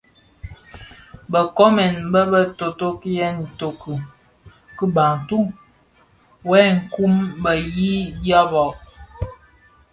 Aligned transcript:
Bë 1.31 1.39
nkoomèn 1.45 1.93
bë 2.11 2.21
tōtōghèn 2.57 3.35
itoki 3.45 3.93
ki 4.77 4.85
bantu 4.95 5.39
yè 6.49 6.61
nkun, 6.77 7.13
bë 7.43 7.51
yii 7.75 8.01
dyaba, 8.21 8.63